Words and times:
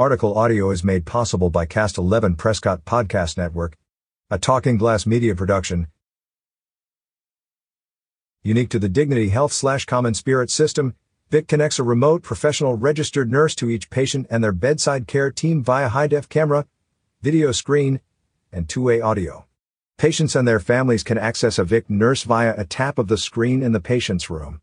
Article 0.00 0.38
audio 0.38 0.70
is 0.70 0.82
made 0.82 1.04
possible 1.04 1.50
by 1.50 1.66
Cast 1.66 1.98
11 1.98 2.36
Prescott 2.36 2.86
Podcast 2.86 3.36
Network, 3.36 3.76
a 4.30 4.38
Talking 4.38 4.78
Glass 4.78 5.04
media 5.04 5.34
production. 5.34 5.88
Unique 8.42 8.70
to 8.70 8.78
the 8.78 8.88
Dignity 8.88 9.28
Health 9.28 9.52
slash 9.52 9.84
CommonSpirit 9.84 10.48
system, 10.48 10.94
Vic 11.28 11.46
connects 11.46 11.78
a 11.78 11.82
remote 11.82 12.22
professional 12.22 12.78
registered 12.78 13.30
nurse 13.30 13.54
to 13.56 13.68
each 13.68 13.90
patient 13.90 14.26
and 14.30 14.42
their 14.42 14.52
bedside 14.52 15.06
care 15.06 15.30
team 15.30 15.62
via 15.62 15.90
high-def 15.90 16.30
camera, 16.30 16.64
video 17.20 17.52
screen, 17.52 18.00
and 18.50 18.70
two-way 18.70 19.02
audio. 19.02 19.44
Patients 19.98 20.34
and 20.34 20.48
their 20.48 20.60
families 20.60 21.02
can 21.02 21.18
access 21.18 21.58
a 21.58 21.64
Vic 21.64 21.90
nurse 21.90 22.22
via 22.22 22.54
a 22.56 22.64
tap 22.64 22.98
of 22.98 23.08
the 23.08 23.18
screen 23.18 23.62
in 23.62 23.72
the 23.72 23.80
patient's 23.80 24.30
room. 24.30 24.62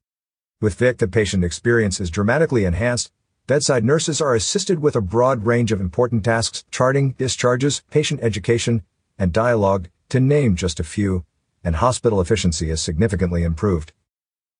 With 0.61 0.73
Vic, 0.73 0.97
the 0.97 1.07
patient 1.07 1.43
experience 1.43 1.99
is 1.99 2.09
dramatically 2.09 2.65
enhanced, 2.65 3.11
Bedside 3.47 3.85
nurses 3.85 4.19
are 4.19 4.35
assisted 4.35 4.79
with 4.79 4.93
a 4.97 5.01
broad 5.01 5.45
range 5.45 5.71
of 5.71 5.79
important 5.79 6.25
tasks, 6.25 6.65
charting, 6.69 7.13
discharges, 7.13 7.81
patient 7.89 8.19
education, 8.21 8.83
and 9.17 9.31
dialogue, 9.31 9.87
to 10.09 10.19
name 10.19 10.57
just 10.57 10.81
a 10.81 10.83
few, 10.83 11.23
and 11.63 11.77
hospital 11.77 12.19
efficiency 12.19 12.69
is 12.69 12.81
significantly 12.81 13.43
improved. 13.43 13.93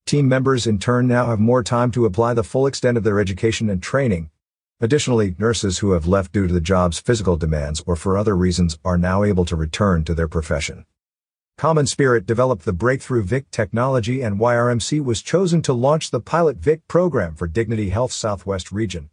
Team 0.06 0.30
members 0.30 0.66
in 0.66 0.80
turn 0.80 1.06
now 1.06 1.26
have 1.26 1.38
more 1.38 1.64
time 1.64 1.92
to 1.92 2.06
apply 2.06 2.34
the 2.34 2.46
full 2.46 2.66
extent 2.66 2.98
of 2.98 3.04
their 3.04 3.20
education 3.20 3.70
and 3.70 3.84
training. 3.84 4.30
Additionally, 4.80 5.36
nurses 5.38 5.80
who 5.80 5.92
have 5.92 6.08
left 6.08 6.32
due 6.32 6.48
to 6.48 6.54
the 6.54 6.62
job's 6.62 6.98
physical 6.98 7.36
demands 7.36 7.84
or 7.86 7.98
for 7.98 8.18
other 8.18 8.38
reasons 8.38 8.80
are 8.86 8.98
now 8.98 9.22
able 9.26 9.44
to 9.44 9.58
return 9.58 10.06
to 10.06 10.16
their 10.16 10.30
profession. 10.30 10.86
CommonSpirit 11.58 12.28
developed 12.28 12.66
the 12.66 12.72
breakthrough 12.72 13.24
VIC 13.24 13.50
technology 13.50 14.22
and 14.22 14.40
YRMC 14.40 15.04
was 15.04 15.24
chosen 15.24 15.64
to 15.64 15.74
launch 15.74 16.12
the 16.12 16.20
pilot 16.20 16.58
VIC 16.58 16.88
program 16.88 17.34
for 17.34 17.48
Dignity 17.48 17.90
Health 17.90 18.12
Southwest 18.12 18.72
region. 18.72 19.10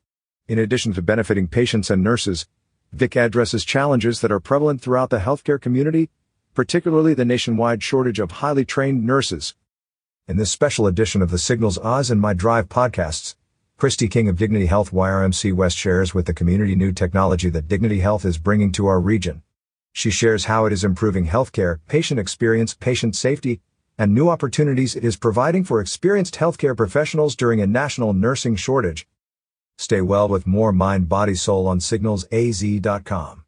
In 0.47 0.59
addition 0.59 0.93
to 0.93 1.01
benefiting 1.01 1.49
patients 1.49 1.89
and 1.89 2.05
nurses, 2.05 2.47
VIC 2.93 3.17
addresses 3.17 3.65
challenges 3.65 4.21
that 4.21 4.31
are 4.31 4.41
prevalent 4.41 4.83
throughout 4.83 5.09
the 5.09 5.21
healthcare 5.21 5.59
community, 5.59 6.11
particularly 6.53 7.15
the 7.15 7.25
nationwide 7.25 7.83
shortage 7.83 8.19
of 8.19 8.31
highly 8.31 8.67
trained 8.67 9.07
nurses. 9.07 9.55
In 10.29 10.37
this 10.37 10.51
special 10.51 10.87
edition 10.87 11.23
of 11.23 11.31
the 11.31 11.39
Signals 11.39 11.79
Oz 11.79 12.11
and 12.11 12.21
My 12.21 12.35
Drive 12.35 12.69
podcasts, 12.69 13.37
Christy 13.79 14.07
King 14.07 14.29
of 14.29 14.37
Dignity 14.37 14.67
Health 14.67 14.91
YRMC 14.91 15.55
West 15.55 15.79
shares 15.79 16.13
with 16.13 16.27
the 16.27 16.35
community 16.35 16.75
new 16.75 16.93
technology 16.93 17.49
that 17.49 17.69
Dignity 17.69 18.01
Health 18.01 18.27
is 18.27 18.37
bringing 18.37 18.71
to 18.73 18.87
our 18.87 19.01
region. 19.01 19.43
She 19.97 20.11
shares 20.11 20.47
how 20.47 20.67
it 20.67 20.73
is 20.73 20.83
improving 20.83 21.29
healthcare, 21.29 21.79
patient 21.87 22.19
experience, 22.19 22.75
patient 22.75 23.15
safety, 23.15 23.61
and 23.97 24.13
new 24.13 24.29
opportunities 24.29 24.97
it 24.97 25.05
is 25.05 25.17
providing 25.17 25.63
for 25.63 25.81
experienced 25.81 26.35
healthcare 26.35 26.77
professionals 26.77 27.37
during 27.37 27.61
a 27.61 27.67
national 27.67 28.13
nursing 28.13 28.57
shortage. 28.57 29.07
Stay 29.79 30.01
well 30.01 30.29
with 30.29 30.49
more 30.49 30.73
mind, 30.73 31.09
body, 31.09 31.37
soul 31.37 31.69
on 31.69 31.79
signalsaz.com. 31.79 33.44